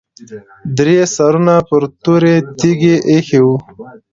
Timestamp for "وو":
3.43-3.55